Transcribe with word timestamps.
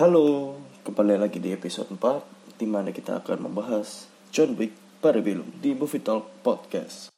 Halo, 0.00 0.56
kembali 0.80 1.20
lagi 1.20 1.44
di 1.44 1.52
episode 1.52 1.92
4 1.92 2.56
di 2.56 2.64
mana 2.64 2.88
kita 2.88 3.20
akan 3.20 3.52
membahas 3.52 4.08
John 4.32 4.56
Wick 4.56 4.72
pada 4.96 5.20
film 5.20 5.52
di 5.60 5.76
Movie 5.76 6.00
Talk 6.00 6.40
Podcast. 6.40 7.12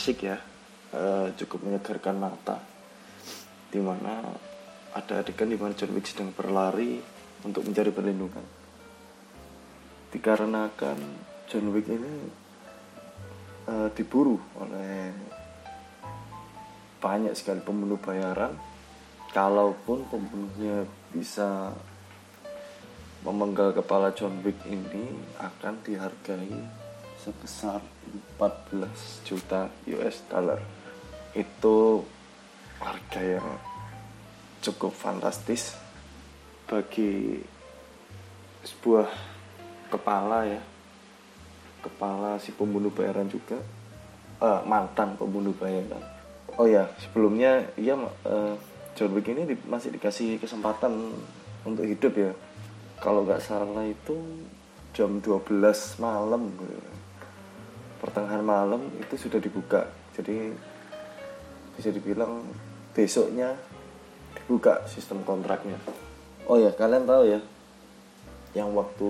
Asik 0.00 0.32
ya, 0.32 0.40
eh, 0.96 1.28
cukup 1.36 1.68
menyegarkan 1.68 2.16
mata. 2.16 2.56
Di 3.68 3.76
mana 3.84 4.32
ada 4.96 5.20
adegan 5.20 5.52
di 5.52 5.60
mana 5.60 5.76
John 5.76 5.92
Wick 5.92 6.08
sedang 6.08 6.32
berlari 6.32 6.96
untuk 7.44 7.68
mencari 7.68 7.92
perlindungan. 7.92 8.40
Dikarenakan 10.08 10.98
John 11.52 11.68
Wick 11.76 11.84
ini 11.84 12.14
eh, 13.68 13.88
diburu 13.92 14.40
oleh 14.56 15.12
banyak 16.96 17.36
sekali 17.36 17.60
pembunuh 17.60 18.00
bayaran, 18.00 18.56
kalaupun 19.36 20.08
pembunuhnya 20.08 20.88
bisa 21.12 21.76
memenggal 23.20 23.76
kepala 23.76 24.16
John 24.16 24.40
Wick 24.40 24.64
ini 24.64 25.12
akan 25.36 25.84
dihargai 25.84 26.79
sebesar 27.20 27.84
14 28.40 29.28
juta 29.28 29.68
US 29.92 30.24
dollar. 30.26 30.60
Itu 31.36 32.02
harga 32.80 33.20
yang 33.20 33.48
cukup 34.64 34.92
fantastis 34.96 35.76
bagi 36.64 37.40
sebuah 38.64 39.08
kepala 39.92 40.48
ya. 40.48 40.60
Kepala 41.80 42.36
si 42.40 42.52
pembunuh 42.52 42.92
bayaran 42.92 43.28
juga 43.28 43.56
eh, 44.40 44.60
mantan 44.68 45.16
pembunuh 45.16 45.52
bayaran. 45.56 46.02
Oh 46.60 46.68
ya, 46.68 46.88
sebelumnya 47.00 47.68
ia 47.76 47.96
eh, 48.26 48.54
John 48.96 49.16
Wick 49.16 49.32
ini 49.32 49.48
di- 49.48 49.64
masih 49.68 49.92
dikasih 49.96 50.36
kesempatan 50.40 50.92
untuk 51.64 51.84
hidup 51.88 52.12
ya. 52.16 52.32
Kalau 53.00 53.24
nggak 53.24 53.40
salah 53.40 53.84
itu 53.88 54.16
jam 54.92 55.22
12 55.24 55.48
malam 56.02 56.52
pertengahan 58.10 58.42
malam 58.42 58.90
itu 58.98 59.14
sudah 59.14 59.38
dibuka. 59.38 59.86
Jadi 60.18 60.50
bisa 61.78 61.94
dibilang 61.94 62.42
besoknya 62.90 63.54
dibuka 64.34 64.82
sistem 64.90 65.22
kontraknya. 65.22 65.78
Oh 66.50 66.58
ya 66.58 66.74
kalian 66.74 67.06
tahu 67.06 67.22
ya 67.30 67.38
yang 68.58 68.74
waktu 68.74 69.08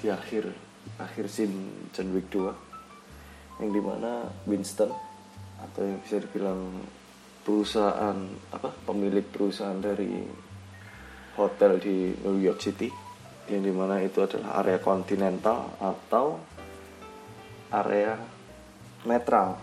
di 0.00 0.08
akhir 0.08 0.48
akhir 0.96 1.28
scene 1.28 1.92
John 1.92 2.16
Wick 2.16 2.32
2 2.32 3.60
yang 3.60 3.68
di 3.68 3.82
mana 3.84 4.24
Winston 4.48 4.88
atau 5.60 5.80
yang 5.84 6.00
bisa 6.00 6.16
dibilang 6.24 6.88
perusahaan 7.44 8.16
apa 8.48 8.72
pemilik 8.88 9.28
perusahaan 9.28 9.76
dari 9.76 10.24
hotel 11.36 11.76
di 11.76 12.16
New 12.24 12.40
York 12.40 12.64
City 12.64 12.88
yang 13.52 13.60
di 13.60 13.72
mana 13.76 14.00
itu 14.00 14.24
adalah 14.24 14.64
area 14.64 14.80
kontinental 14.80 15.76
atau 15.76 16.40
area 17.68 18.37
netral. 19.06 19.60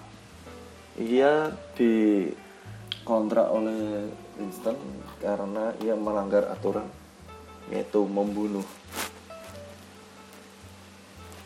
Ia 0.95 1.51
dikontrak 1.75 3.47
oleh 3.51 4.07
Winston 4.39 4.75
karena 5.19 5.75
ia 5.83 5.95
melanggar 5.95 6.47
aturan 6.51 6.87
yaitu 7.71 8.05
membunuh 8.05 8.63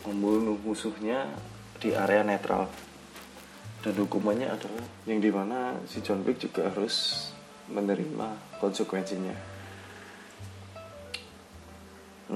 membunuh 0.04 0.58
musuhnya 0.60 1.28
di 1.80 1.96
area 1.96 2.20
netral 2.20 2.68
dan 3.80 3.94
hukumannya 3.96 4.52
adalah 4.52 4.84
yang 5.08 5.22
di 5.22 5.32
mana 5.32 5.80
si 5.88 6.04
John 6.04 6.20
Wick 6.26 6.44
juga 6.44 6.68
harus 6.68 7.28
menerima 7.72 8.60
konsekuensinya. 8.60 9.32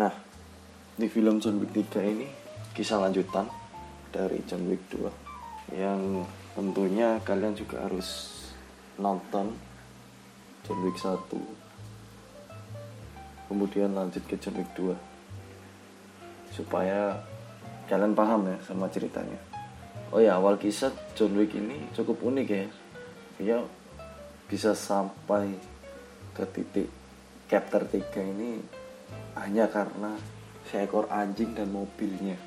Nah, 0.00 0.12
di 0.96 1.06
film 1.12 1.42
John 1.44 1.60
Wick 1.60 1.76
3 1.76 2.00
ini 2.08 2.26
kisah 2.72 3.04
lanjutan 3.04 3.50
dari 4.08 4.40
John 4.48 4.64
Wick 4.70 4.88
2 4.88 5.23
yang 5.74 6.22
tentunya 6.54 7.18
kalian 7.26 7.58
juga 7.58 7.82
harus 7.82 8.30
nonton 8.94 9.50
John 10.62 10.78
Wick 10.86 10.96
1 11.02 11.64
kemudian 13.50 13.92
lanjut 13.92 14.22
ke 14.24 14.38
John 14.38 14.56
Wick 14.58 14.70
2 14.78 14.94
supaya 16.54 17.18
kalian 17.90 18.14
paham 18.16 18.48
ya 18.48 18.56
sama 18.64 18.86
ceritanya. 18.88 19.36
Oh 20.14 20.22
ya 20.22 20.38
awal 20.38 20.56
kisah 20.56 20.94
John 21.18 21.34
Wick 21.34 21.52
ini 21.52 21.90
cukup 21.92 22.22
unik 22.22 22.48
ya. 22.48 22.66
Dia 23.42 23.58
bisa 24.46 24.72
sampai 24.72 25.58
ke 26.32 26.44
titik 26.54 26.88
chapter 27.50 27.82
3 27.82 28.32
ini 28.34 28.62
hanya 29.34 29.66
karena 29.66 30.14
seekor 30.70 31.10
anjing 31.10 31.52
dan 31.58 31.74
mobilnya. 31.74 32.38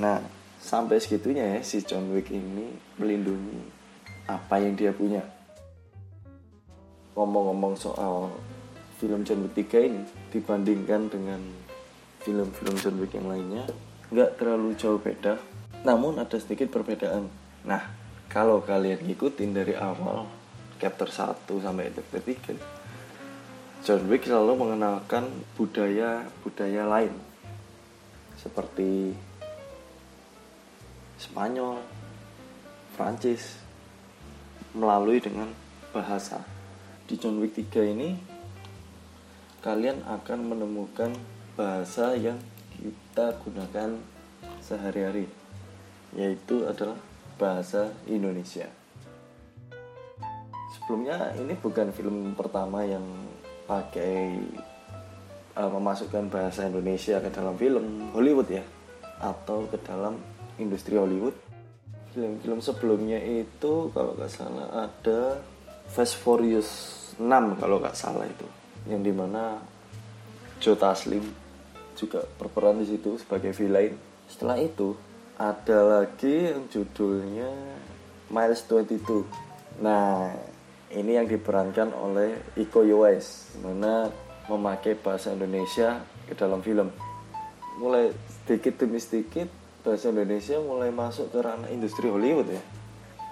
Nah, 0.00 0.39
sampai 0.60 1.00
segitunya 1.00 1.56
ya 1.56 1.60
si 1.64 1.80
John 1.80 2.12
Wick 2.12 2.28
ini 2.28 2.68
melindungi 3.00 3.64
apa 4.28 4.60
yang 4.60 4.76
dia 4.76 4.92
punya. 4.92 5.24
Ngomong-ngomong 7.16 7.74
soal 7.80 8.28
film 9.00 9.24
John 9.24 9.48
Wick 9.48 9.56
3 9.56 9.88
ini 9.88 10.04
dibandingkan 10.30 11.08
dengan 11.08 11.40
film-film 12.20 12.76
John 12.76 13.00
Wick 13.00 13.16
yang 13.16 13.32
lainnya, 13.32 13.64
nggak 14.12 14.36
terlalu 14.36 14.76
jauh 14.76 15.00
beda. 15.00 15.40
Namun 15.82 16.20
ada 16.20 16.36
sedikit 16.36 16.68
perbedaan. 16.68 17.32
Nah, 17.64 17.82
kalau 18.28 18.60
kalian 18.60 19.00
ngikutin 19.08 19.50
dari 19.56 19.72
awal 19.72 20.28
chapter 20.76 21.08
1 21.08 21.48
sampai 21.48 21.88
chapter 21.90 22.20
3, 22.20 23.80
John 23.80 24.04
Wick 24.12 24.28
selalu 24.28 24.60
mengenalkan 24.60 25.24
budaya-budaya 25.56 26.84
lain 26.84 27.16
seperti 28.36 29.16
Spanyol, 31.20 31.84
Prancis 32.96 33.60
melalui 34.72 35.20
dengan 35.20 35.52
bahasa. 35.92 36.40
Di 37.04 37.20
John 37.20 37.44
Wick 37.44 37.60
3 37.60 37.92
ini 37.92 38.16
kalian 39.60 40.00
akan 40.08 40.38
menemukan 40.48 41.12
bahasa 41.60 42.16
yang 42.16 42.40
kita 42.72 43.36
gunakan 43.44 44.00
sehari-hari 44.64 45.28
yaitu 46.16 46.64
adalah 46.64 46.96
bahasa 47.36 47.92
Indonesia. 48.08 48.64
Sebelumnya 50.72 51.36
ini 51.36 51.52
bukan 51.52 51.92
film 51.92 52.32
pertama 52.32 52.80
yang 52.88 53.04
pakai 53.68 54.40
uh, 55.52 55.68
memasukkan 55.68 56.32
bahasa 56.32 56.64
Indonesia 56.64 57.20
ke 57.20 57.28
dalam 57.28 57.60
film 57.60 58.08
Hollywood 58.16 58.48
ya 58.48 58.64
atau 59.20 59.68
ke 59.68 59.76
dalam 59.84 60.16
industri 60.60 61.00
Hollywood. 61.00 61.34
Film-film 62.12 62.60
sebelumnya 62.60 63.18
itu 63.22 63.88
kalau 63.94 64.18
nggak 64.18 64.32
salah 64.34 64.90
ada 64.90 65.40
Fast 65.90 66.18
Furious 66.20 66.68
6 67.18 67.58
kalau 67.58 67.78
nggak 67.82 67.96
salah 67.98 68.26
itu, 68.26 68.46
yang 68.86 69.02
di 69.02 69.14
mana 69.14 69.58
Joe 70.58 70.76
Taslim 70.76 71.22
juga 71.94 72.24
berperan 72.38 72.80
di 72.80 72.86
situ 72.88 73.16
sebagai 73.18 73.52
villain. 73.56 73.94
Setelah 74.30 74.58
itu 74.62 74.94
ada 75.40 75.78
lagi 76.00 76.52
yang 76.52 76.68
judulnya 76.68 77.50
Miles 78.30 78.62
22. 78.68 79.82
Nah, 79.82 80.30
ini 80.90 81.14
yang 81.14 81.26
diperankan 81.26 81.94
oleh 81.94 82.38
Iko 82.58 82.82
Uwais, 82.82 83.54
mana 83.62 84.10
memakai 84.50 84.98
bahasa 84.98 85.30
Indonesia 85.30 86.02
ke 86.26 86.34
dalam 86.34 86.58
film. 86.62 86.90
Mulai 87.78 88.10
sedikit 88.42 88.82
demi 88.82 88.98
sedikit 88.98 89.59
bahasa 89.80 90.12
Indonesia 90.12 90.60
mulai 90.60 90.92
masuk 90.92 91.32
ke 91.32 91.38
ranah 91.40 91.68
industri 91.72 92.12
Hollywood 92.12 92.48
ya. 92.52 92.62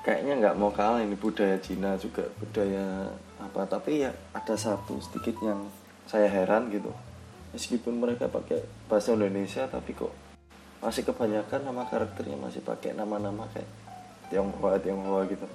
Kayaknya 0.05 0.35
nggak 0.41 0.57
mau 0.57 0.73
kalah 0.73 1.05
ini 1.05 1.17
budaya 1.19 1.61
Cina 1.61 2.01
juga 2.01 2.25
budaya 2.41 3.13
apa. 3.41 3.69
Tapi 3.69 4.09
ya 4.09 4.11
ada 4.33 4.57
satu 4.57 4.97
sedikit 5.05 5.37
yang 5.45 5.69
saya 6.09 6.29
heran 6.33 6.73
gitu. 6.73 6.89
Meskipun 7.53 8.01
mereka 8.01 8.29
pakai 8.29 8.65
bahasa 8.89 9.13
Indonesia 9.13 9.69
tapi 9.69 9.93
kok 9.93 10.13
masih 10.79 11.03
kebanyakan 11.05 11.69
nama 11.69 11.85
karakternya 11.91 12.39
masih 12.39 12.63
pakai 12.63 12.95
nama-nama 12.95 13.51
kayak 13.53 13.69
Tionghoa 14.33 14.81
Tionghoa 14.81 15.29
gitu. 15.29 15.47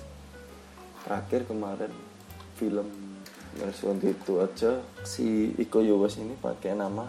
Terakhir 1.03 1.49
kemarin 1.49 1.91
film 2.59 2.87
versi 3.53 3.85
itu 4.01 4.33
aja 4.41 4.81
si 5.05 5.53
Iko 5.57 5.85
Uwais 5.85 6.17
ini 6.17 6.33
pakai 6.37 6.73
nama 6.73 7.05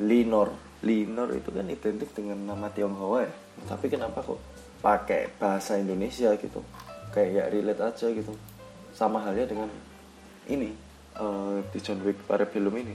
Linor 0.00 0.71
Linor 0.82 1.30
itu 1.38 1.50
kan 1.54 1.66
identik 1.70 2.10
dengan 2.14 2.38
nama 2.42 2.66
Tionghoa 2.70 3.26
ya. 3.26 3.32
Tapi 3.70 3.86
kenapa 3.86 4.22
kok 4.22 4.40
pakai 4.82 5.30
bahasa 5.38 5.78
Indonesia 5.78 6.34
gitu? 6.34 6.60
Kayak 7.14 7.30
ya 7.30 7.44
relate 7.50 7.82
aja 7.82 8.06
gitu. 8.10 8.34
Sama 8.92 9.22
halnya 9.22 9.46
dengan 9.46 9.70
ini 10.50 10.74
uh, 11.16 11.62
di 11.70 11.78
John 11.78 12.02
Wick 12.02 12.26
pada 12.26 12.44
film 12.44 12.74
ini. 12.74 12.94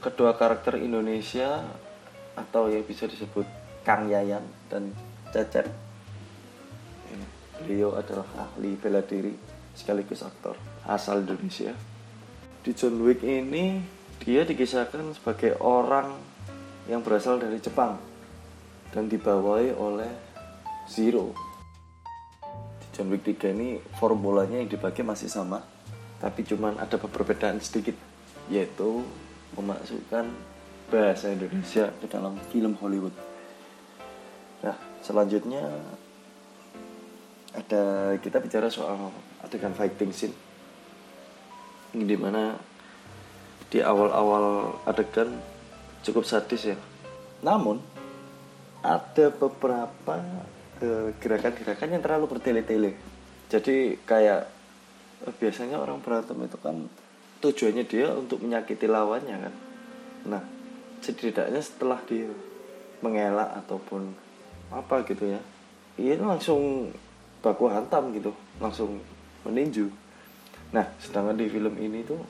Kedua 0.00 0.36
karakter 0.36 0.80
Indonesia 0.80 1.64
atau 2.36 2.68
yang 2.72 2.84
bisa 2.84 3.08
disebut 3.08 3.44
Kang 3.84 4.08
Yayan 4.08 4.44
dan 4.68 4.92
Cecep 5.32 5.90
beliau 7.60 7.92
adalah 7.92 8.24
ahli 8.40 8.72
bela 8.80 9.04
diri 9.04 9.36
sekaligus 9.76 10.24
aktor 10.24 10.56
asal 10.88 11.20
Indonesia. 11.20 11.76
Di 12.60 12.72
John 12.72 13.00
Wick 13.04 13.20
ini 13.24 13.80
dia 14.20 14.44
dikisahkan 14.44 15.16
sebagai 15.16 15.56
orang 15.64 16.12
yang 16.86 17.00
berasal 17.00 17.40
dari 17.40 17.56
Jepang 17.56 17.96
dan 18.92 19.08
dibawahi 19.08 19.72
oleh 19.72 20.12
Zero. 20.90 21.32
Di 22.80 22.86
John 22.92 23.08
Wick 23.08 23.24
3 23.24 23.56
ini 23.56 23.80
formulanya 23.96 24.60
yang 24.60 24.68
dipakai 24.68 25.00
masih 25.00 25.32
sama, 25.32 25.64
tapi 26.20 26.44
cuman 26.44 26.76
ada 26.76 27.00
perbedaan 27.00 27.62
sedikit, 27.64 27.96
yaitu 28.52 29.00
memasukkan 29.56 30.28
bahasa 30.92 31.32
Indonesia 31.32 31.88
ke 31.96 32.06
dalam 32.10 32.36
film 32.52 32.76
Hollywood. 32.76 33.14
Nah, 34.60 34.76
selanjutnya 35.00 35.64
ada 37.56 38.14
kita 38.20 38.38
bicara 38.38 38.68
soal 38.68 39.10
adegan 39.42 39.74
fighting 39.74 40.12
scene 40.14 40.36
di 41.90 42.14
mana 42.14 42.54
di 43.70 43.78
awal-awal 43.78 44.76
adegan 44.84 45.38
cukup 46.02 46.26
sadis 46.26 46.74
ya. 46.74 46.78
Namun 47.46 47.78
ada 48.82 49.30
beberapa 49.30 50.16
eh, 50.82 51.14
gerakan-gerakan 51.22 51.94
yang 51.94 52.02
terlalu 52.02 52.26
bertele-tele. 52.36 52.92
Jadi 53.50 53.98
kayak 54.06 54.46
uh, 55.26 55.34
biasanya 55.34 55.82
orang 55.82 55.98
berantem 55.98 56.38
itu 56.38 56.58
kan 56.62 56.86
tujuannya 57.42 57.84
dia 57.86 58.14
untuk 58.14 58.38
menyakiti 58.38 58.86
lawannya 58.86 59.36
kan. 59.42 59.54
Nah, 60.30 60.42
setidaknya 61.02 61.58
setelah 61.58 61.98
dia 62.06 62.30
mengelak 63.02 63.50
ataupun 63.64 64.14
apa 64.70 65.02
gitu 65.02 65.34
ya, 65.34 65.40
dia 65.98 66.14
langsung 66.14 66.94
baku 67.42 67.66
hantam 67.66 68.14
gitu, 68.14 68.30
langsung 68.62 69.02
meninju. 69.42 69.90
Nah, 70.70 70.86
sedangkan 71.02 71.34
di 71.34 71.50
film 71.50 71.74
ini 71.82 72.06
tuh 72.06 72.22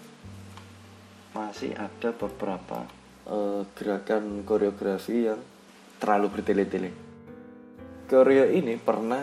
masih 1.30 1.74
ada 1.78 2.10
beberapa 2.10 2.86
uh, 3.30 3.62
gerakan 3.78 4.42
koreografi 4.42 5.30
yang 5.30 5.40
terlalu 6.02 6.40
bertele-tele. 6.40 6.90
Koreo 8.10 8.50
ini 8.50 8.74
pernah 8.74 9.22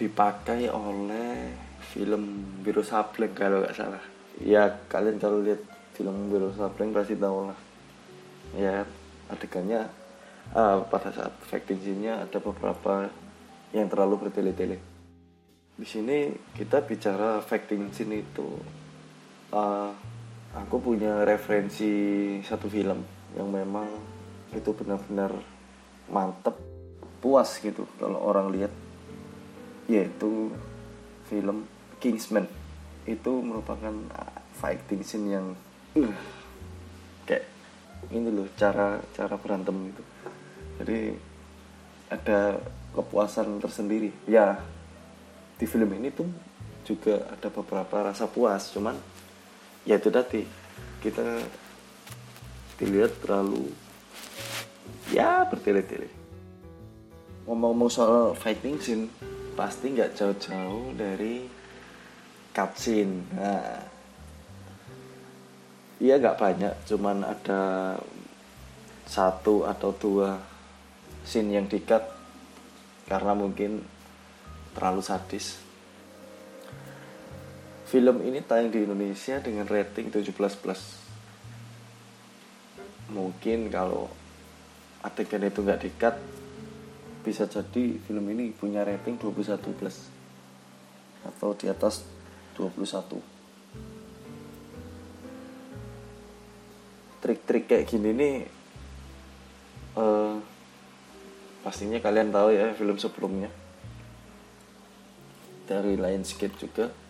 dipakai 0.00 0.72
oleh 0.72 1.52
film 1.92 2.22
Biru 2.64 2.80
Sableng 2.80 3.36
kalau 3.36 3.60
nggak 3.60 3.76
salah. 3.76 4.00
Ya 4.40 4.66
kalian 4.88 5.20
kalau 5.20 5.44
lihat 5.44 5.60
film 5.92 6.32
Biru 6.32 6.50
Sableng 6.56 6.96
pasti 6.96 7.14
tahu 7.20 7.52
lah. 7.52 7.58
Ya 8.56 8.88
adegannya 9.28 9.90
uh, 10.56 10.80
pada 10.88 11.12
saat 11.12 11.36
fighting 11.44 11.80
scene-nya 11.84 12.24
ada 12.24 12.40
beberapa 12.40 13.12
yang 13.76 13.92
terlalu 13.92 14.26
bertele-tele. 14.26 14.80
Di 15.74 15.84
sini 15.84 16.32
kita 16.54 16.80
bicara 16.86 17.42
fighting 17.42 17.90
scene 17.92 18.22
itu 18.22 18.46
uh, 19.52 19.90
aku 20.54 20.78
punya 20.78 21.26
referensi 21.26 21.90
satu 22.46 22.70
film 22.70 23.02
yang 23.34 23.50
memang 23.50 23.90
itu 24.54 24.70
benar-benar 24.70 25.34
mantep 26.06 26.54
puas 27.18 27.58
gitu 27.58 27.88
kalau 27.98 28.22
orang 28.22 28.54
lihat 28.54 28.70
yaitu 29.90 30.54
film 31.26 31.66
Kingsman. 31.98 32.46
Itu 33.04 33.44
merupakan 33.44 33.92
ah, 34.16 34.40
fighting 34.56 35.02
scene 35.04 35.28
yang 35.28 35.46
uh, 35.98 36.16
kayak 37.28 37.44
ini 38.12 38.28
loh 38.32 38.48
cara 38.56 39.00
cara 39.12 39.36
berantem 39.36 39.92
itu 39.92 40.02
jadi 40.80 40.98
ada 42.12 42.60
kepuasan 42.94 43.60
tersendiri. 43.60 44.12
Ya 44.28 44.60
di 45.58 45.66
film 45.68 45.90
ini 45.96 46.12
tuh 46.12 46.28
juga 46.84 47.24
ada 47.28 47.48
beberapa 47.48 48.12
rasa 48.12 48.28
puas 48.28 48.68
cuman 48.72 48.96
ya 49.84 50.00
itu 50.00 50.08
tadi. 50.12 50.42
Kita 51.00 51.24
dilihat 52.80 53.20
terlalu 53.20 53.68
ya 55.12 55.44
bertele-tele. 55.48 56.08
Ngomong-ngomong 57.44 57.90
soal 57.92 58.32
fighting 58.32 58.80
scene 58.80 59.06
pasti 59.54 59.92
nggak 59.92 60.16
jauh-jauh 60.16 60.96
dari 60.96 61.44
cutscene. 62.56 63.16
Nah 63.36 63.80
iya 66.00 66.16
nggak 66.20 66.40
banyak. 66.40 66.74
Cuman 66.88 67.24
ada 67.24 67.62
satu 69.04 69.68
atau 69.68 69.92
dua 69.92 70.40
scene 71.24 71.60
yang 71.60 71.68
dikat 71.68 72.04
karena 73.04 73.36
mungkin 73.36 73.84
terlalu 74.72 75.04
sadis 75.04 75.63
Film 77.84 78.24
ini 78.24 78.40
tayang 78.40 78.72
di 78.72 78.80
Indonesia 78.84 79.36
dengan 79.44 79.68
rating 79.68 80.08
17 80.08 80.32
plus. 80.34 80.82
Mungkin 83.12 83.68
kalau 83.68 84.08
adegan 85.04 85.44
itu 85.44 85.60
nggak 85.60 85.82
dikat, 85.84 86.16
bisa 87.20 87.44
jadi 87.44 88.00
film 88.00 88.24
ini 88.32 88.56
punya 88.56 88.84
rating 88.84 89.20
21 89.20 89.60
plus 89.76 90.08
atau 91.24 91.52
di 91.52 91.68
atas 91.68 92.04
21. 92.56 93.20
Trik-trik 97.20 97.64
kayak 97.68 97.88
gini 97.88 98.10
nih 98.12 98.36
uh, 99.96 100.36
pastinya 101.64 101.96
kalian 102.00 102.28
tahu 102.28 102.52
ya 102.52 102.76
film 102.76 103.00
sebelumnya 103.00 103.48
dari 105.64 105.96
Lionsgate 105.96 106.60
juga 106.60 107.03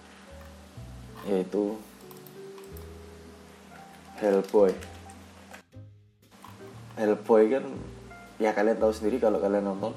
yaitu 1.25 1.77
Hellboy. 4.21 4.73
Hellboy 6.95 7.43
kan 7.51 7.65
ya 8.39 8.55
kalian 8.55 8.79
tahu 8.79 8.93
sendiri 8.95 9.19
kalau 9.19 9.43
kalian 9.43 9.67
nonton 9.67 9.93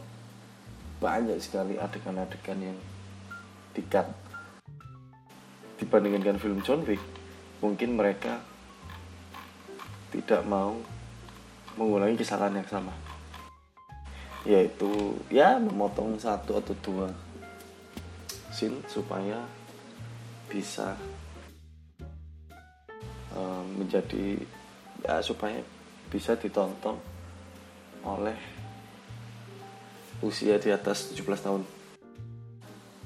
banyak 0.98 1.38
sekali 1.38 1.78
adegan-adegan 1.78 2.74
yang 2.74 2.78
dikat 3.78 4.10
dibandingkan 5.78 6.42
film 6.42 6.66
John 6.66 6.82
Wick 6.90 7.02
mungkin 7.62 7.94
mereka 7.94 8.42
tidak 10.10 10.42
mau 10.50 10.74
mengulangi 11.78 12.18
kesalahan 12.18 12.58
yang 12.58 12.70
sama. 12.70 12.94
Yaitu 14.48 15.14
ya 15.30 15.62
memotong 15.62 16.18
satu 16.18 16.58
atau 16.58 16.74
dua 16.82 17.08
scene 18.50 18.82
supaya 18.90 19.46
bisa 20.48 20.96
um, 23.36 23.66
menjadi 23.84 24.40
ya 25.04 25.22
supaya 25.22 25.62
bisa 26.08 26.34
ditonton 26.40 26.98
oleh 28.08 28.36
usia 30.24 30.58
di 30.58 30.74
atas 30.74 31.14
17 31.14 31.46
tahun. 31.46 31.62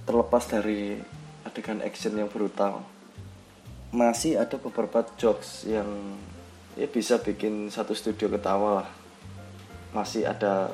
Terlepas 0.07 0.43
dari 0.48 0.98
adegan 1.45 1.83
action 1.83 2.15
yang 2.15 2.29
brutal 2.31 2.86
masih 3.91 4.39
ada 4.39 4.55
beberapa 4.55 5.03
jokes 5.19 5.67
yang 5.67 6.15
ya 6.79 6.88
bisa 6.88 7.19
bikin 7.19 7.67
satu 7.67 7.91
studio 7.91 8.31
ketawa 8.31 8.83
lah. 8.83 8.89
Masih 9.91 10.24
ada 10.24 10.71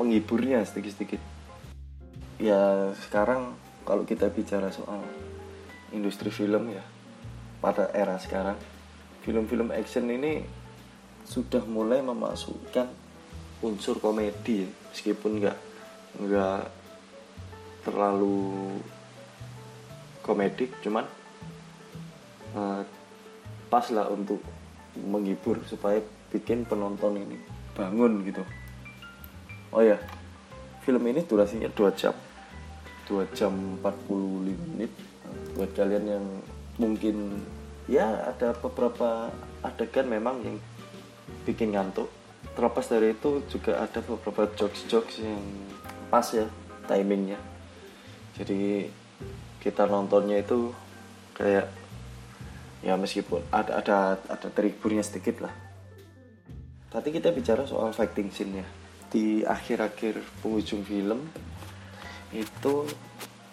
menghiburnya 0.00 0.64
sedikit-sedikit. 0.64 1.20
Ya 2.40 2.90
sekarang 3.04 3.52
kalau 3.84 4.08
kita 4.08 4.32
bicara 4.32 4.72
soal 4.72 5.04
industri 5.94 6.28
film 6.28 6.74
ya 6.74 6.82
pada 7.62 7.88
era 7.94 8.18
sekarang. 8.18 8.58
Film-film 9.24 9.72
action 9.72 10.04
ini 10.10 10.44
sudah 11.24 11.64
mulai 11.64 12.04
memasukkan 12.04 12.84
unsur 13.64 13.96
komedi 13.96 14.68
meskipun 14.92 15.40
nggak 15.40 15.58
nggak 16.20 16.62
terlalu 17.88 18.76
komedik 20.20 20.76
cuman 20.84 21.08
uh, 22.52 22.84
pas 23.72 23.86
lah 23.88 24.12
untuk 24.12 24.44
menghibur 25.00 25.64
supaya 25.64 26.04
bikin 26.28 26.68
penonton 26.68 27.16
ini 27.16 27.40
bangun 27.72 28.20
gitu. 28.28 28.44
Oh 29.72 29.80
ya 29.80 29.96
film 30.84 31.00
ini 31.08 31.24
durasinya 31.24 31.72
2 31.72 31.96
jam 31.96 32.12
2 33.08 33.32
jam 33.32 33.52
45 33.80 34.76
menit 34.76 34.92
buat 35.54 35.70
kalian 35.76 36.04
yang 36.06 36.26
mungkin 36.80 37.42
ya 37.86 38.34
ada 38.34 38.56
beberapa 38.58 39.30
adegan 39.62 40.08
memang 40.08 40.42
yang 40.42 40.56
bikin 41.44 41.72
ngantuk. 41.74 42.10
Terlepas 42.54 42.86
dari 42.86 43.16
itu 43.16 43.42
juga 43.50 43.82
ada 43.82 43.98
beberapa 44.04 44.46
jokes-jokes 44.54 45.24
yang 45.24 45.42
pas 46.12 46.26
ya 46.30 46.46
timingnya. 46.86 47.40
Jadi 48.36 48.88
kita 49.58 49.88
nontonnya 49.88 50.42
itu 50.42 50.70
kayak 51.34 51.66
ya 52.84 52.94
meskipun 53.00 53.40
ada 53.48 53.80
ada 53.80 53.96
ada 54.28 54.48
teriburnya 54.52 55.02
sedikit 55.02 55.42
lah. 55.42 55.54
Tadi 56.92 57.08
kita 57.10 57.34
bicara 57.34 57.66
soal 57.66 57.90
fighting 57.90 58.30
scene 58.30 58.62
ya 58.62 58.66
di 59.14 59.46
akhir-akhir 59.46 60.42
penghujung 60.42 60.82
film 60.82 61.30
itu 62.34 62.74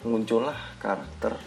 muncullah 0.02 0.58
karakter 0.82 1.38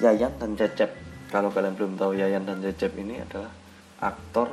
Yayan 0.00 0.32
dan 0.40 0.56
Cecep. 0.56 0.90
Kalau 1.28 1.52
kalian 1.52 1.76
belum 1.76 1.94
tahu 2.00 2.16
Yayan 2.16 2.48
dan 2.48 2.64
Cecep 2.64 2.96
ini 2.96 3.20
adalah 3.20 3.52
aktor 4.00 4.48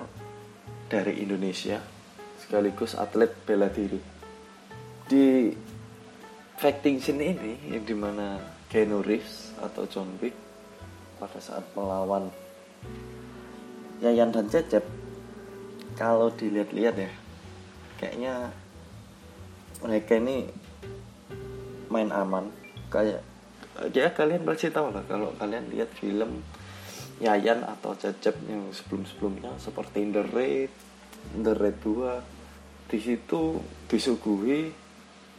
dari 0.91 1.23
Indonesia 1.23 1.79
sekaligus 2.37 2.93
atlet 2.99 3.31
bela 3.47 3.71
diri. 3.71 3.99
Di 5.07 5.51
fighting 6.59 6.99
scene 6.99 7.23
ini 7.31 7.53
yang 7.71 7.83
di 7.87 7.95
mana 7.95 8.39
Keanu 8.67 8.99
Reeves 8.99 9.55
atau 9.63 9.87
John 9.87 10.19
Wick 10.19 10.35
pada 11.17 11.39
saat 11.39 11.63
melawan 11.73 12.27
Yayan 14.03 14.35
dan 14.35 14.51
Cecep 14.51 14.83
kalau 15.97 16.29
dilihat-lihat 16.29 16.95
ya 16.99 17.11
kayaknya 17.97 18.53
mereka 19.81 20.19
ini 20.21 20.45
main 21.89 22.11
aman. 22.13 22.51
Kayak 22.87 23.26
dia 23.93 24.09
kalian 24.11 24.43
pasti 24.43 24.73
tahu 24.73 24.89
lah 24.93 25.03
kalau 25.05 25.33
kalian 25.37 25.69
lihat 25.73 25.89
film 25.97 26.41
Yayan 27.17 27.65
atau 27.65 27.97
Cecep 27.97 28.37
yang 28.45 28.69
sebelum-sebelumnya 28.69 29.57
seperti 29.57 30.05
The 30.13 30.21
Raid, 30.29 30.71
The 31.33 31.53
Raid 31.57 31.77
2 31.81 32.93
di 32.93 32.97
situ 33.01 33.57
disuguhi 33.89 34.69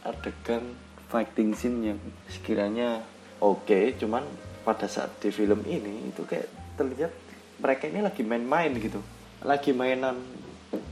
adegan 0.03 0.75
fighting 1.07 1.55
scene 1.55 1.79
yang 1.95 1.99
sekiranya 2.27 2.99
oke 3.39 3.63
okay, 3.65 3.95
cuman 3.95 4.21
pada 4.67 4.85
saat 4.91 5.17
di 5.23 5.31
film 5.31 5.63
ini 5.65 6.11
itu 6.11 6.27
kayak 6.27 6.77
terlihat 6.77 7.11
mereka 7.59 7.87
ini 7.87 7.99
lagi 8.03 8.21
main-main 8.23 8.71
gitu. 8.77 8.99
Lagi 9.43 9.71
mainan 9.75 10.19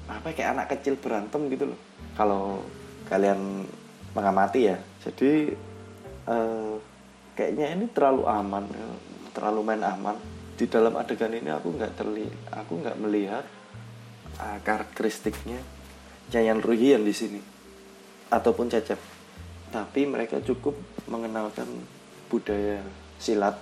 apa 0.08 0.32
kayak 0.32 0.56
anak 0.56 0.68
kecil 0.76 1.00
berantem 1.00 1.48
gitu 1.52 1.72
loh. 1.72 1.80
Kalau 2.16 2.64
kalian 3.08 3.64
mengamati 4.16 4.72
ya. 4.72 4.78
Jadi 5.04 5.54
uh, 6.28 6.76
kayaknya 7.38 7.78
ini 7.78 7.86
terlalu 7.94 8.26
aman 8.26 8.66
terlalu 9.38 9.62
main 9.62 9.86
aman. 9.86 10.18
Di 10.58 10.66
dalam 10.66 10.98
adegan 10.98 11.30
ini 11.30 11.54
aku 11.54 11.70
nggak 11.78 11.94
terli 11.94 12.26
aku 12.50 12.82
nggak 12.82 12.98
melihat 12.98 13.46
uh, 14.42 14.58
karakteristiknya 14.66 15.62
Yayan 16.34 16.66
Ruhian 16.66 17.06
di 17.06 17.14
sini 17.14 17.38
ataupun 18.34 18.66
Cecep. 18.74 18.98
Tapi 19.70 20.10
mereka 20.10 20.42
cukup 20.42 20.74
mengenalkan 21.06 21.70
budaya 22.26 22.82
silat 23.22 23.62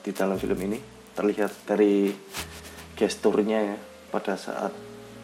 di 0.00 0.16
dalam 0.16 0.40
film 0.40 0.56
ini. 0.56 0.80
Terlihat 1.12 1.68
dari 1.68 2.08
gesturnya 2.96 3.60
ya 3.60 3.76
pada 4.08 4.40
saat 4.40 4.72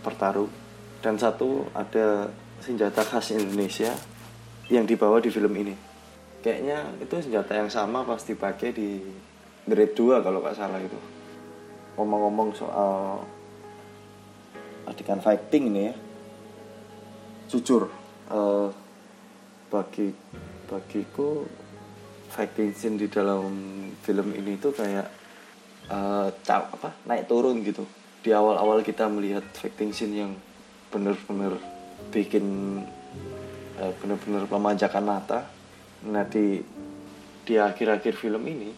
bertarung 0.05 0.53
dan 1.01 1.17
satu 1.17 1.65
ada 1.73 2.29
senjata 2.61 3.01
khas 3.01 3.33
Indonesia 3.33 3.91
yang 4.69 4.85
dibawa 4.85 5.23
di 5.25 5.33
film 5.33 5.55
ini 5.57 5.96
kayaknya 6.47 6.95
itu 7.03 7.19
senjata 7.19 7.59
yang 7.59 7.67
sama 7.67 8.07
pasti 8.07 8.39
pakai 8.39 8.71
di 8.71 9.03
grade 9.67 9.99
2 9.99 10.23
kalau 10.23 10.39
nggak 10.39 10.55
salah 10.55 10.79
itu. 10.79 10.95
Ngomong-ngomong 11.99 12.55
soal 12.55 13.27
adegan 14.87 15.19
fighting 15.19 15.75
ini 15.75 15.91
ya. 15.91 15.95
Jujur 17.51 17.91
uh, 18.31 18.71
bagi 19.75 20.15
bagiku 20.71 21.43
fighting 22.31 22.71
scene 22.79 22.95
di 22.95 23.11
dalam 23.11 23.51
film 24.07 24.31
ini 24.39 24.55
itu 24.55 24.71
kayak 24.71 25.11
uh, 25.91 26.31
apa 26.31 26.95
naik 27.11 27.27
turun 27.27 27.59
gitu. 27.67 27.83
Di 28.23 28.31
awal-awal 28.31 28.87
kita 28.87 29.11
melihat 29.11 29.43
fighting 29.51 29.91
scene 29.91 30.15
yang 30.15 30.33
bener-bener 30.95 31.59
bikin 32.15 32.47
uh, 33.83 33.91
bener-bener 33.99 34.47
memanjakan 34.47 35.03
mata 35.03 35.56
nah 36.05 36.29
di 36.29 36.61
di 37.47 37.55
akhir-akhir 37.57 38.15
film 38.19 38.43
ini 38.45 38.71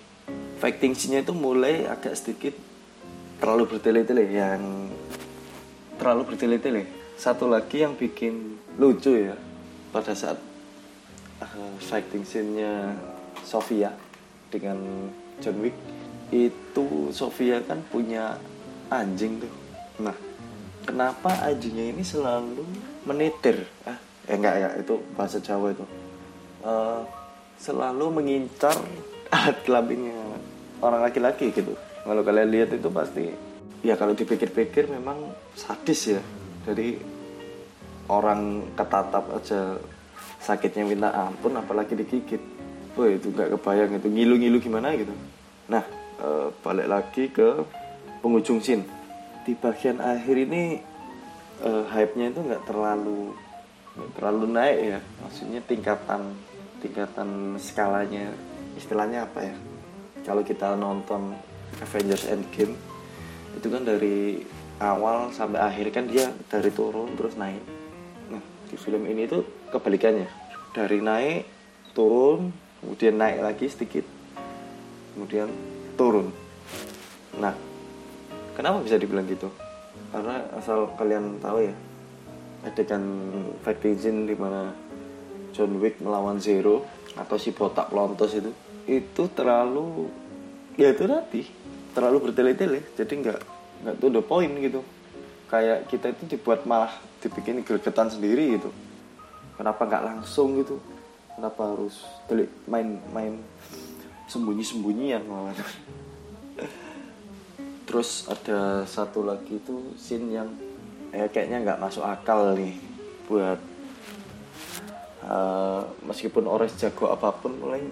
fighting 0.58 0.92
scene-nya 0.92 1.22
itu 1.22 1.32
mulai 1.32 1.87
agak 1.87 2.18
sedikit 2.18 2.52
terlalu 3.38 3.78
bertele-tele 3.78 4.25
yang 4.28 4.90
terlalu 5.96 6.34
bertele-tele. 6.34 6.82
Satu 7.18 7.50
lagi 7.50 7.82
yang 7.82 7.94
bikin 7.98 8.58
lucu 8.78 9.30
ya 9.30 9.34
pada 9.90 10.14
saat 10.14 10.38
uh, 11.42 11.75
fighting 11.82 12.26
scene-nya 12.26 12.94
Sofia 13.42 13.94
dengan 14.50 14.78
John 15.38 15.62
Wick 15.62 15.75
itu 16.34 17.10
Sofia 17.14 17.62
kan 17.62 17.82
punya 17.88 18.38
anjing 18.90 19.38
tuh. 19.38 19.54
Nah 20.02 20.14
kenapa 20.87 21.46
anjingnya 21.46 21.94
ini 21.94 22.02
selalu 22.02 22.66
menetir 23.06 23.66
ah 23.87 23.98
eh 24.28 24.37
enggak 24.37 24.54
ya 24.60 24.68
itu 24.76 25.00
bahasa 25.16 25.40
Jawa 25.40 25.72
itu 25.72 25.84
uh, 26.64 27.02
selalu 27.58 28.22
mengincar 28.22 28.74
alat 29.34 29.58
kelaminnya 29.66 30.38
orang 30.80 31.04
laki-laki 31.04 31.50
gitu. 31.50 31.74
Kalau 32.06 32.22
kalian 32.24 32.48
lihat 32.48 32.70
itu 32.72 32.88
pasti 32.88 33.28
ya 33.84 33.94
kalau 33.98 34.14
dipikir-pikir 34.14 34.88
memang 34.88 35.34
sadis 35.58 36.16
ya. 36.16 36.22
Jadi 36.64 36.96
orang 38.08 38.72
ketatap 38.72 39.24
aja 39.36 39.76
sakitnya 40.40 40.88
minta 40.88 41.12
ampun 41.12 41.52
apalagi 41.58 41.98
digigit. 41.98 42.40
Wah 42.96 43.10
itu 43.10 43.30
nggak 43.30 43.58
kebayang 43.58 44.00
itu. 44.00 44.08
Ngilu-ngilu 44.08 44.58
gimana 44.62 44.94
gitu. 44.96 45.12
Nah 45.68 45.84
e, 46.18 46.28
balik 46.64 46.88
lagi 46.88 47.24
ke 47.28 47.62
penghujung 48.24 48.64
scene. 48.64 48.86
Di 49.44 49.52
bagian 49.58 50.00
akhir 50.00 50.36
ini 50.48 50.80
e, 51.60 51.70
hype-nya 51.92 52.32
itu 52.32 52.40
nggak 52.40 52.64
terlalu 52.64 53.36
terlalu 54.17 54.47
naik 54.50 54.78
ya 54.97 55.00
maksudnya 55.23 55.61
tingkatan 55.67 56.35
tingkatan 56.78 57.59
skalanya. 57.59 58.31
Istilahnya 58.78 59.26
apa 59.26 59.43
ya? 59.43 59.57
Kalau 60.23 60.43
kita 60.47 60.78
nonton 60.78 61.35
Avengers 61.83 62.31
Endgame 62.31 62.75
itu 63.59 63.67
kan 63.67 63.83
dari 63.83 64.47
awal 64.78 65.35
sampai 65.35 65.59
akhir 65.59 65.90
kan 65.90 66.07
dia 66.07 66.31
dari 66.47 66.71
turun 66.71 67.19
terus 67.19 67.35
naik. 67.35 67.62
Nah 68.31 68.43
di 68.71 68.76
film 68.78 69.02
ini 69.11 69.26
itu 69.26 69.43
kebalikannya. 69.75 70.31
Dari 70.71 70.99
naik 71.02 71.43
turun 71.97 72.55
kemudian 72.78 73.19
naik 73.19 73.43
lagi 73.43 73.67
sedikit 73.67 74.07
kemudian 75.14 75.50
turun. 75.99 76.31
Nah 77.43 77.55
kenapa 78.55 78.87
bisa 78.87 78.95
dibilang 78.95 79.26
gitu? 79.26 79.50
Karena 80.14 80.47
asal 80.55 80.95
kalian 80.95 81.43
tahu 81.43 81.67
ya 81.67 81.75
adegan 82.66 83.04
scene 83.62 84.26
di 84.26 84.34
mana 84.34 84.74
John 85.54 85.78
Wick 85.78 86.02
melawan 86.02 86.42
Zero 86.42 86.98
atau 87.18 87.34
si 87.34 87.50
botak 87.50 87.90
lontos 87.90 88.30
itu 88.34 88.50
itu 88.88 89.22
terlalu 89.34 90.06
ya 90.78 90.94
itu 90.94 91.04
tadi 91.04 91.42
terlalu 91.92 92.30
bertele-tele. 92.30 92.80
Jadi 92.94 93.12
nggak 93.26 93.40
nggak 93.84 93.94
tuh 93.98 94.10
the 94.14 94.22
point 94.22 94.54
gitu. 94.62 94.80
Kayak 95.48 95.88
kita 95.90 96.12
itu 96.12 96.36
dibuat 96.36 96.62
malah 96.68 96.92
dibikin 97.18 97.64
gregetan 97.66 98.12
sendiri 98.12 98.60
gitu. 98.60 98.70
Kenapa 99.58 99.82
nggak 99.82 100.04
langsung 100.04 100.62
gitu? 100.62 100.78
Kenapa 101.34 101.74
harus 101.74 102.06
telik 102.30 102.50
main-main 102.70 103.42
sembunyi-sembunyian 104.30 105.26
malah? 105.26 105.54
Terus 107.88 108.28
ada 108.28 108.84
satu 108.84 109.24
lagi 109.24 109.58
itu 109.58 109.96
scene 109.96 110.36
yang 110.36 110.48
eh, 111.12 111.28
kayaknya 111.28 111.64
nggak 111.64 111.80
masuk 111.80 112.04
akal 112.04 112.56
nih 112.56 112.74
buat 113.28 113.60
uh, 115.28 115.82
meskipun 116.08 116.48
Ores 116.48 116.74
jago 116.80 117.12
apa 117.12 117.32
pun 117.36 117.56
mulai 117.60 117.84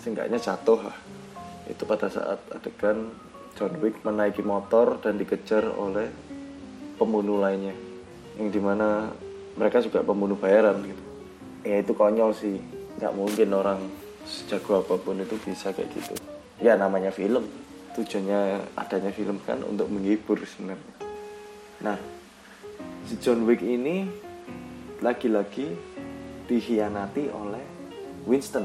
seenggaknya 0.00 0.40
jatuh 0.40 0.80
itu 1.68 1.82
pada 1.88 2.12
saat 2.12 2.40
adegan 2.52 3.12
John 3.54 3.78
Wick 3.78 4.02
menaiki 4.02 4.42
motor 4.42 4.98
dan 4.98 5.16
dikejar 5.16 5.64
oleh 5.70 6.10
pembunuh 6.98 7.38
lainnya. 7.38 7.72
Yang 8.34 8.58
di 8.58 8.60
mana 8.60 9.14
mereka 9.54 9.78
juga 9.78 10.02
pembunuh 10.02 10.34
bayaran 10.34 10.82
gitu. 10.82 11.02
Ya 11.62 11.80
itu 11.80 11.92
konyol 11.94 12.34
sih. 12.34 12.58
Nggak 12.98 13.14
mungkin 13.14 13.48
orang 13.54 13.80
sejago 14.26 14.82
apa 14.82 14.98
pun 14.98 15.22
itu 15.22 15.38
bisa 15.40 15.70
kayak 15.70 15.88
gitu. 15.94 16.18
Ya 16.58 16.74
namanya 16.74 17.14
film. 17.14 17.46
Tujuannya 17.94 18.74
adanya 18.74 19.14
film 19.14 19.38
kan 19.46 19.62
untuk 19.62 19.86
menghibur 19.86 20.42
sebenarnya. 20.42 20.94
Nah 21.78 21.96
si 23.04 23.20
John 23.20 23.44
Wick 23.44 23.60
ini 23.60 24.08
lagi-lagi 25.04 25.76
dikhianati 26.48 27.28
oleh 27.28 27.64
Winston 28.24 28.64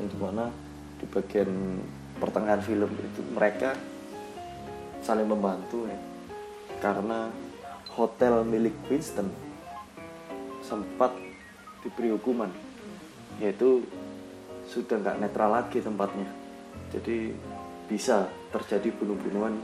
yang 0.00 0.08
di 0.08 0.16
mana 0.16 0.48
di 0.96 1.04
bagian 1.04 1.76
pertengahan 2.16 2.64
film 2.64 2.88
itu 2.88 3.20
mereka 3.36 3.76
saling 5.04 5.28
membantu 5.28 5.84
ya. 5.84 6.00
Karena 6.80 7.28
hotel 7.92 8.40
milik 8.48 8.72
Winston 8.88 9.28
sempat 10.64 11.12
diberi 11.84 12.08
hukuman 12.16 12.48
yaitu 13.36 13.84
sudah 14.64 14.96
nggak 14.96 15.20
netral 15.20 15.52
lagi 15.52 15.84
tempatnya. 15.84 16.28
Jadi 16.88 17.36
bisa 17.84 18.32
terjadi 18.48 18.88
bunuh-bunuhan 18.96 19.60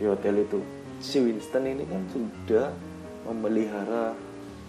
di 0.00 0.08
hotel 0.08 0.40
itu. 0.40 0.60
Si 1.00 1.20
Winston 1.20 1.68
ini 1.68 1.84
kan 1.84 2.04
sudah 2.12 2.89
memelihara 3.26 4.16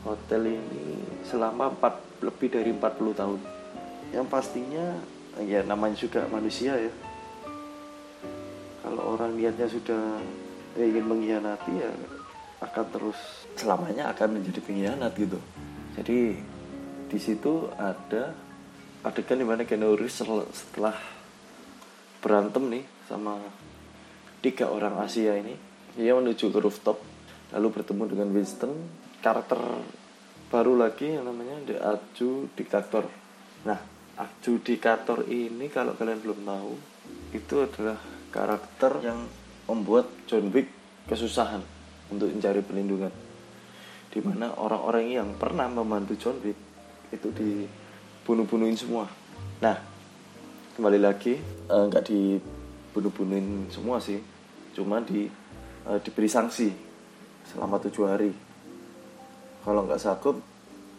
hotel 0.01 0.57
ini 0.57 1.01
selama 1.27 1.71
4, 1.77 2.25
lebih 2.25 2.49
dari 2.51 2.71
40 2.73 3.19
tahun. 3.19 3.39
Yang 4.11 4.27
pastinya 4.27 4.85
ya 5.45 5.63
namanya 5.63 5.95
juga 5.95 6.27
manusia 6.27 6.75
ya. 6.75 6.93
Kalau 8.81 9.15
orang 9.15 9.37
niatnya 9.37 9.69
sudah 9.69 10.19
ingin 10.75 11.05
mengkhianati 11.05 11.73
ya 11.79 11.91
akan 12.61 12.85
terus 12.93 13.19
selamanya 13.55 14.11
akan 14.11 14.39
menjadi 14.39 14.59
pengkhianat 14.61 15.11
gitu. 15.15 15.39
Jadi 15.95 16.19
di 17.11 17.19
situ 17.19 17.67
ada 17.75 18.31
adegan 19.03 19.41
di 19.41 19.45
mana 19.45 19.65
Reeves 19.65 20.21
setelah 20.53 20.95
berantem 22.21 22.69
nih 22.69 22.85
sama 23.09 23.41
tiga 24.45 24.69
orang 24.69 25.01
Asia 25.01 25.35
ini 25.35 25.57
dia 25.97 26.13
menuju 26.13 26.53
ke 26.53 26.59
rooftop 26.61 27.10
lalu 27.51 27.67
bertemu 27.79 28.03
dengan 28.07 28.27
Winston 28.31 28.73
karakter 29.19 29.59
baru 30.51 30.75
lagi 30.75 31.15
yang 31.15 31.27
namanya 31.27 31.61
The 31.67 31.75
Aju 31.79 32.29
Diktator 32.55 33.05
nah 33.63 33.79
adjudikator 34.21 35.25
ini 35.31 35.71
kalau 35.71 35.95
kalian 35.95 36.19
belum 36.21 36.39
tahu 36.43 36.73
itu 37.31 37.55
adalah 37.63 37.97
karakter 38.31 38.91
yang 39.01 39.19
membuat 39.65 40.27
John 40.27 40.51
Wick 40.51 40.67
kesusahan 41.07 41.63
untuk 42.11 42.27
mencari 42.27 42.59
perlindungan. 42.59 43.11
Di 44.11 44.19
mana 44.19 44.51
orang-orang 44.59 45.05
yang 45.07 45.29
pernah 45.39 45.71
membantu 45.71 46.19
John 46.19 46.37
Wick 46.43 46.59
itu 47.11 47.27
dibunuh-bunuhin 47.31 48.75
semua. 48.75 49.07
Nah 49.63 49.77
kembali 50.75 50.99
lagi 50.99 51.35
eh, 51.39 51.83
nggak 51.87 52.03
uh, 52.03 52.07
dibunuh-bunuhin 52.07 53.71
semua 53.71 53.99
sih 53.99 54.19
cuma 54.71 55.03
di 55.03 55.27
uh, 55.83 55.99
diberi 55.99 56.31
sanksi 56.31 56.90
selama 57.49 57.81
tujuh 57.81 58.05
hari 58.05 58.31
kalau 59.65 59.87
nggak 59.87 60.01
sanggup 60.01 60.37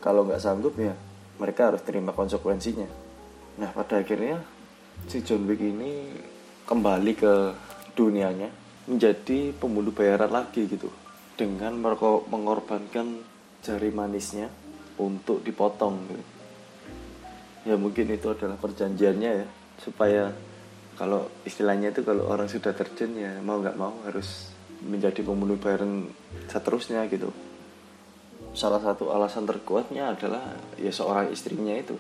kalau 0.03 0.27
nggak 0.27 0.43
sanggup 0.43 0.75
ya 0.81 0.95
mereka 1.39 1.71
harus 1.71 1.83
terima 1.87 2.11
konsekuensinya 2.11 3.13
Nah 3.61 3.69
pada 3.69 4.01
akhirnya 4.01 4.41
si 5.05 5.21
John 5.21 5.45
Wick 5.45 5.61
ini 5.61 6.09
kembali 6.65 7.13
ke 7.13 7.35
dunianya 7.93 8.49
menjadi 8.89 9.53
pembunuh 9.53 9.93
bayaran 9.93 10.33
lagi 10.33 10.65
gitu 10.65 10.89
dengan 11.37 11.77
mengorbankan 11.77 13.21
jari 13.61 13.93
manisnya 13.93 14.49
untuk 14.97 15.45
dipotong 15.45 15.97
gitu. 16.09 16.25
Ya 17.63 17.77
mungkin 17.77 18.11
itu 18.11 18.33
adalah 18.33 18.57
perjanjiannya 18.57 19.31
ya 19.45 19.47
supaya 19.79 20.33
kalau 20.97 21.29
istilahnya 21.45 21.93
itu 21.93 22.03
kalau 22.03 22.29
orang 22.29 22.49
sudah 22.49 22.73
terjun 22.73 23.17
ya 23.17 23.39
mau 23.45 23.61
nggak 23.61 23.77
mau 23.79 23.95
harus 24.09 24.52
menjadi 24.83 25.23
pembunuh 25.23 25.59
bayaran 25.59 26.11
seterusnya 26.51 27.07
gitu. 27.09 27.31
Salah 28.53 28.83
satu 28.83 29.15
alasan 29.15 29.49
terkuatnya 29.49 30.13
adalah 30.13 30.59
ya 30.77 30.93
seorang 30.93 31.33
istrinya 31.33 31.73
itu 31.73 31.97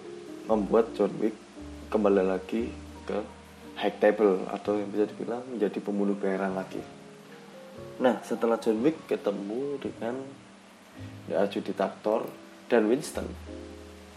membuat 0.51 0.93
John 0.99 1.15
Wick 1.23 1.33
kembali 1.89 2.25
lagi 2.27 2.69
ke 3.07 3.19
high 3.79 3.97
table 3.97 4.45
atau 4.51 4.77
yang 4.77 4.91
bisa 4.93 5.09
dibilang 5.09 5.41
menjadi 5.49 5.79
pembunuh 5.81 6.19
bayaran 6.19 6.53
lagi. 6.53 6.83
Nah, 8.03 8.21
setelah 8.21 8.61
John 8.61 8.83
Wick 8.85 9.09
ketemu 9.09 9.81
dengan 9.81 10.21
The 11.31 11.41
Adjudicator 11.41 12.29
dan 12.69 12.91
Winston, 12.91 13.27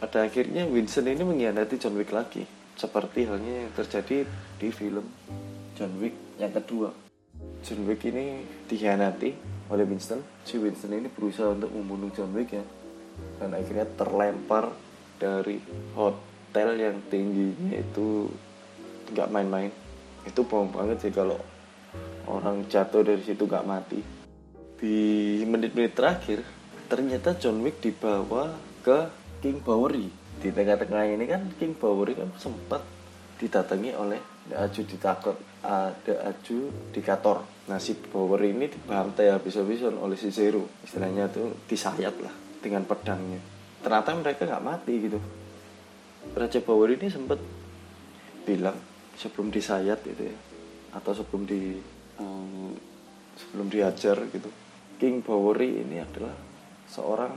pada 0.02 0.28
akhirnya 0.28 0.68
Winston 0.68 1.08
ini 1.08 1.24
mengkhianati 1.24 1.80
John 1.80 1.96
Wick 1.96 2.12
lagi, 2.12 2.44
seperti 2.76 3.30
halnya 3.30 3.64
yang 3.68 3.72
terjadi 3.72 4.28
di 4.60 4.68
film 4.74 5.08
John 5.80 5.96
Wick 6.04 6.16
yang 6.36 6.52
kedua. 6.52 7.05
John 7.66 7.82
Wick 7.90 8.06
ini 8.06 8.46
dikhianati 8.70 9.30
oleh 9.74 9.86
Winston. 9.90 10.22
Si 10.46 10.62
Winston 10.62 10.94
ini 10.94 11.10
berusaha 11.10 11.50
untuk 11.50 11.74
membunuh 11.74 12.14
John 12.14 12.30
Wick 12.38 12.54
ya, 12.54 12.62
dan 13.42 13.58
akhirnya 13.58 13.90
terlempar 13.98 14.70
dari 15.18 15.58
hotel 15.98 16.78
yang 16.78 17.02
tingginya 17.10 17.74
itu 17.74 18.30
nggak 19.10 19.34
main-main. 19.34 19.74
Itu 20.30 20.46
bohong 20.46 20.78
banget 20.78 21.10
sih 21.10 21.10
kalau 21.10 21.42
orang 22.30 22.70
jatuh 22.70 23.02
dari 23.02 23.26
situ 23.26 23.50
nggak 23.50 23.66
mati. 23.66 23.98
Di 24.78 25.42
menit-menit 25.50 25.98
terakhir 25.98 26.46
ternyata 26.86 27.34
John 27.34 27.66
Wick 27.66 27.82
dibawa 27.82 28.54
ke 28.86 29.10
King 29.42 29.66
Bowery. 29.66 30.14
Di 30.38 30.54
tengah-tengah 30.54 31.18
ini 31.18 31.26
kan 31.26 31.50
King 31.58 31.74
Bowery 31.74 32.14
kan 32.14 32.30
sempat 32.38 32.86
didatangi 33.42 33.98
oleh 33.98 34.22
Aju 34.54 34.82
Dikator 34.86 35.36
The 36.06 36.14
Aju 36.22 36.58
Dikator. 36.94 37.42
Nah 37.66 37.82
si 37.82 37.98
Bowery 37.98 38.54
ini 38.54 38.70
dibantai 38.70 39.34
habis-habisan 39.34 39.98
oleh 39.98 40.14
si 40.14 40.30
Zero. 40.30 40.62
Istilahnya 40.86 41.26
tuh 41.34 41.58
disayat 41.66 42.14
lah 42.22 42.34
dengan 42.62 42.86
pedangnya. 42.86 43.42
Ternyata 43.82 44.14
mereka 44.14 44.46
nggak 44.46 44.66
mati 44.66 44.94
gitu. 45.02 45.18
Raja 46.38 46.60
Bawor 46.62 46.90
ini 46.90 47.10
sempat 47.10 47.38
bilang 48.46 48.78
sebelum 49.18 49.50
disayat 49.50 50.06
itu 50.06 50.30
ya 50.30 50.38
atau 50.94 51.12
sebelum 51.14 51.46
di 51.46 51.78
um, 52.22 52.74
sebelum 53.38 53.68
diajar 53.68 54.18
gitu 54.32 54.50
King 54.96 55.20
Bawori 55.22 55.86
ini 55.86 56.00
adalah 56.00 56.34
seorang 56.88 57.36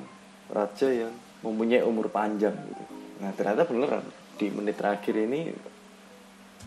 raja 0.49 0.89
yang 0.89 1.13
mempunyai 1.43 1.83
umur 1.83 2.09
panjang 2.09 2.55
gitu. 2.55 2.85
Nah 3.19 3.31
ternyata 3.35 3.67
beneran 3.67 4.05
di 4.39 4.47
menit 4.55 4.79
terakhir 4.79 5.15
ini 5.19 5.51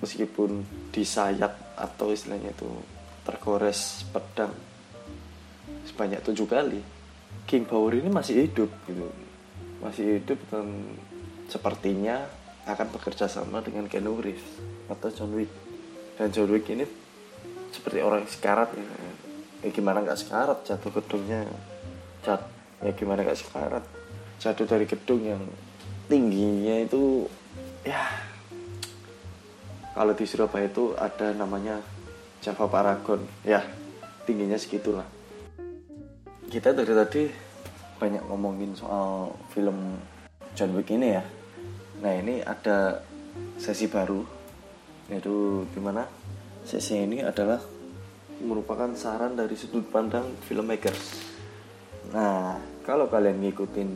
meskipun 0.01 0.65
disayat 0.91 1.53
atau 1.77 2.11
istilahnya 2.11 2.51
itu 2.51 2.69
tergores 3.21 4.03
pedang 4.09 4.51
sebanyak 5.85 6.25
tujuh 6.25 6.49
kali 6.49 6.81
King 7.51 7.67
Bawori 7.67 7.99
ini 7.99 8.11
masih 8.11 8.47
hidup 8.47 8.71
gitu. 8.87 9.07
Masih 9.81 10.21
hidup 10.21 10.39
dan 10.47 10.95
sepertinya 11.49 12.23
akan 12.69 12.87
bekerja 12.93 13.25
sama 13.25 13.59
dengan 13.59 13.89
Keanu 13.89 14.21
Reeves 14.21 14.45
atau 14.87 15.09
John 15.11 15.35
Wick. 15.35 15.51
Dan 16.15 16.29
John 16.31 16.47
Wick 16.53 16.69
ini 16.69 16.85
seperti 17.75 17.99
orang 17.99 18.23
sekarat 18.29 18.71
ya, 18.71 18.87
ya 19.65 19.69
gimana 19.73 20.05
nggak 20.05 20.19
sekarat 20.19 20.63
jatuh 20.63 20.91
gedungnya? 20.95 21.43
Jat 22.21 22.45
ya 22.79 22.91
gimana 22.93 23.25
nggak 23.25 23.39
sekarat? 23.41 23.83
Jatuh 24.37 24.65
dari 24.69 24.85
gedung 24.85 25.21
yang 25.25 25.43
tingginya 26.07 26.87
itu 26.87 27.25
ya 27.83 28.30
kalau 29.93 30.13
di 30.15 30.25
Surabaya 30.27 30.67
itu 30.67 30.95
ada 30.95 31.35
namanya 31.35 31.79
Java 32.39 32.65
Paragon 32.67 33.21
ya 33.43 33.63
tingginya 34.25 34.57
segitulah 34.57 35.05
kita 36.47 36.75
dari 36.75 36.93
tadi 36.93 37.23
banyak 38.01 38.23
ngomongin 38.27 38.73
soal 38.73 39.35
film 39.53 39.99
John 40.57 40.73
Wick 40.75 40.89
ini 40.91 41.09
ya 41.15 41.23
Nah 42.01 42.17
ini 42.17 42.41
ada 42.41 43.05
sesi 43.61 43.85
baru 43.85 44.25
yaitu 45.05 45.65
gimana? 45.69 46.09
Sesi 46.65 46.97
ini 46.97 47.21
adalah 47.21 47.61
merupakan 48.41 48.89
saran 48.97 49.37
dari 49.37 49.53
sudut 49.53 49.85
pandang 49.85 50.25
filmmakers. 50.49 51.21
Nah 52.09 52.57
kalau 52.81 53.05
kalian 53.05 53.37
ngikutin 53.45 53.89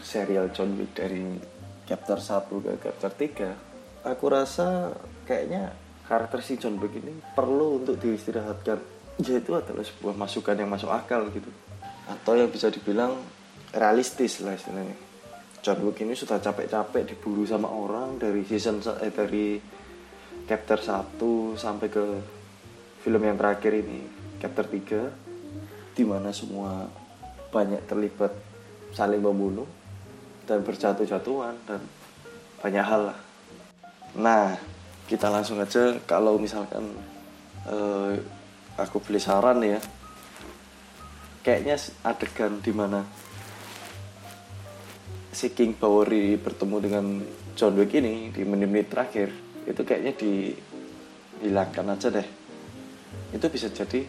serial 0.00 0.48
John 0.56 0.72
Wick 0.80 0.96
dari 0.96 1.36
chapter 1.84 2.16
1 2.16 2.48
ke 2.48 2.72
chapter 2.80 3.12
3 3.12 3.69
aku 4.04 4.24
rasa 4.30 4.94
kayaknya 5.28 5.74
karakter 6.08 6.40
si 6.42 6.58
John 6.58 6.80
Wick 6.82 6.96
ini 6.98 7.14
perlu 7.36 7.82
untuk 7.82 8.00
diistirahatkan. 8.00 9.00
Yaitu 9.20 9.52
adalah 9.52 9.84
sebuah 9.84 10.16
masukan 10.16 10.56
yang 10.56 10.72
masuk 10.72 10.88
akal 10.88 11.28
gitu. 11.28 11.52
Atau 12.08 12.40
yang 12.40 12.48
bisa 12.48 12.72
dibilang 12.72 13.20
realistis 13.70 14.40
lah 14.40 14.56
istilahnya. 14.56 14.96
John 15.60 15.84
Wick 15.84 16.00
ini 16.00 16.16
sudah 16.16 16.40
capek-capek 16.40 17.04
diburu 17.04 17.44
sama 17.44 17.68
orang 17.68 18.16
dari 18.16 18.42
season 18.48 18.80
eh, 19.04 19.12
dari 19.12 19.60
chapter 20.48 20.80
1 20.80 21.20
sampai 21.60 21.88
ke 21.92 22.04
film 23.04 23.20
yang 23.20 23.36
terakhir 23.36 23.76
ini 23.76 24.00
chapter 24.40 24.64
3 24.64 25.94
di 25.94 26.04
mana 26.08 26.32
semua 26.32 26.88
banyak 27.52 27.84
terlibat 27.84 28.32
saling 28.96 29.20
membunuh 29.20 29.68
dan 30.48 30.64
berjatuh-jatuhan 30.64 31.54
dan 31.68 31.84
banyak 32.58 32.82
hal 32.82 33.12
lah. 33.12 33.29
Nah, 34.18 34.58
kita 35.06 35.30
langsung 35.30 35.62
aja 35.62 35.94
kalau 36.06 36.38
misalkan 36.40 36.90
eh, 37.66 38.14
aku 38.74 38.98
beli 39.04 39.22
saran 39.22 39.62
ya. 39.62 39.78
Kayaknya 41.40 41.76
adegan 42.04 42.60
di 42.60 42.72
mana 42.74 43.00
si 45.30 45.56
King 45.56 45.72
Bowery 45.72 46.36
bertemu 46.36 46.76
dengan 46.82 47.06
John 47.56 47.78
Wick 47.78 47.96
ini 47.96 48.28
di 48.28 48.44
menit-menit 48.44 48.92
terakhir 48.92 49.32
itu 49.64 49.80
kayaknya 49.86 50.12
dihilangkan 50.18 51.96
aja 51.96 52.08
deh 52.12 52.28
itu 53.30 53.46
bisa 53.46 53.70
jadi 53.70 54.04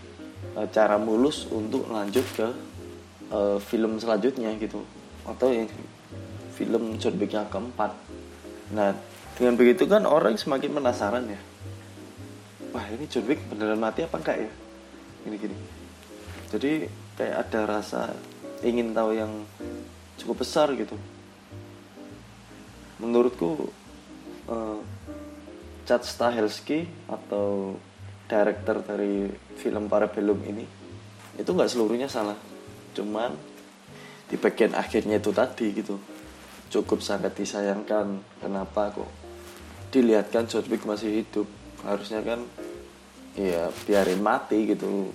uh, 0.58 0.68
cara 0.68 0.98
mulus 0.98 1.46
untuk 1.48 1.88
lanjut 1.88 2.26
ke 2.36 2.48
uh, 3.32 3.58
film 3.62 4.02
selanjutnya 4.02 4.58
gitu 4.58 4.82
atau 5.24 5.54
yang 5.54 5.70
film 6.58 6.98
John 6.98 7.16
Wick 7.22 7.32
yang 7.32 7.48
keempat 7.48 7.94
nah 8.74 8.92
dengan 9.42 9.58
begitu 9.58 9.90
kan 9.90 10.06
orang 10.06 10.38
semakin 10.38 10.70
penasaran 10.70 11.26
ya. 11.26 11.42
Wah 12.78 12.86
ini 12.94 13.10
John 13.10 13.26
Wick 13.26 13.42
beneran 13.50 13.82
mati 13.82 14.06
apa 14.06 14.22
enggak 14.22 14.38
ya? 14.38 14.52
Gini 15.26 15.36
gini. 15.42 15.58
Jadi 16.54 16.86
kayak 17.18 17.50
ada 17.50 17.62
rasa 17.66 18.14
ingin 18.62 18.94
tahu 18.94 19.18
yang 19.18 19.42
cukup 20.22 20.46
besar 20.46 20.70
gitu. 20.78 20.94
Menurutku 23.02 23.66
uh, 24.46 24.78
Chad 25.90 26.06
Stahelski 26.06 26.86
atau 27.10 27.82
director 28.30 28.86
dari 28.86 29.26
film 29.58 29.90
Parabellum 29.90 30.38
ini 30.46 30.70
itu 31.42 31.50
nggak 31.50 31.72
seluruhnya 31.74 32.06
salah. 32.06 32.38
Cuman 32.94 33.34
di 34.30 34.38
bagian 34.38 34.78
akhirnya 34.78 35.18
itu 35.18 35.34
tadi 35.34 35.74
gitu 35.74 35.98
cukup 36.72 37.02
sangat 37.04 37.36
disayangkan 37.36 38.24
kenapa 38.40 38.96
kok 38.96 39.21
dilihatkan 39.92 40.48
John 40.48 40.66
Wick 40.72 40.88
masih 40.88 41.22
hidup. 41.22 41.46
Harusnya 41.84 42.24
kan 42.24 42.48
ya 43.36 43.70
biarin 43.86 44.24
mati 44.24 44.66
gitu. 44.66 45.12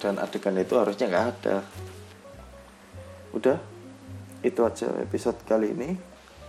Dan 0.00 0.18
adegan 0.18 0.56
itu 0.58 0.74
harusnya 0.74 1.06
nggak 1.12 1.26
ada. 1.38 1.56
Udah 3.36 3.58
itu 4.40 4.60
aja 4.64 4.88
episode 5.04 5.38
kali 5.44 5.76
ini. 5.76 5.90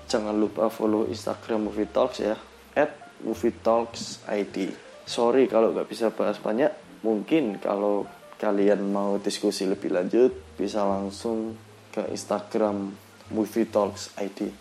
Jangan 0.07 0.33
lupa 0.33 0.71
follow 0.71 1.05
instagram 1.11 1.67
movie 1.67 1.91
talks 1.91 2.23
ya. 2.23 2.39
At 2.75 2.95
movie 3.21 3.53
talks 3.53 4.23
id 4.27 4.71
sorry 5.05 5.45
kalau 5.45 5.75
nggak 5.75 5.91
bisa 5.91 6.09
bahas 6.15 6.39
banyak. 6.39 6.71
Mungkin 7.05 7.61
kalau 7.61 8.09
kalian 8.41 8.91
mau 8.91 9.15
diskusi 9.21 9.63
lebih 9.63 9.93
lanjut 9.93 10.31
bisa 10.59 10.83
langsung 10.83 11.55
ke 11.95 12.03
instagram 12.11 12.91
movie 13.31 13.67
talks 13.67 14.11
id 14.19 14.51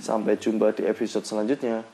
sampai 0.00 0.40
jumpa 0.40 0.72
di 0.72 0.88
episode 0.88 1.28
selanjutnya 1.28 1.84